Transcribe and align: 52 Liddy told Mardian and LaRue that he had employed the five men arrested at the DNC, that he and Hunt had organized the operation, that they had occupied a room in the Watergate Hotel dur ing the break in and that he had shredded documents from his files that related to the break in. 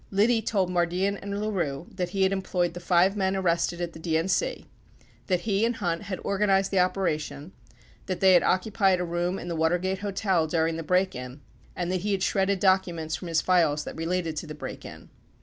52 0.09 0.15
Liddy 0.15 0.41
told 0.41 0.71
Mardian 0.71 1.15
and 1.21 1.39
LaRue 1.39 1.85
that 1.91 2.09
he 2.09 2.23
had 2.23 2.31
employed 2.31 2.73
the 2.73 2.79
five 2.79 3.15
men 3.15 3.35
arrested 3.35 3.79
at 3.79 3.93
the 3.93 3.99
DNC, 3.99 4.65
that 5.27 5.41
he 5.41 5.63
and 5.63 5.75
Hunt 5.75 6.01
had 6.01 6.19
organized 6.23 6.71
the 6.71 6.79
operation, 6.79 7.51
that 8.07 8.19
they 8.19 8.33
had 8.33 8.41
occupied 8.41 8.99
a 8.99 9.03
room 9.05 9.37
in 9.37 9.47
the 9.47 9.55
Watergate 9.55 9.99
Hotel 9.99 10.47
dur 10.47 10.65
ing 10.65 10.77
the 10.77 10.81
break 10.81 11.13
in 11.13 11.39
and 11.75 11.91
that 11.91 12.01
he 12.01 12.13
had 12.13 12.23
shredded 12.23 12.59
documents 12.59 13.15
from 13.15 13.27
his 13.27 13.41
files 13.41 13.83
that 13.83 13.95
related 13.95 14.35
to 14.37 14.47
the 14.47 14.55
break 14.55 14.83
in. 14.85 15.11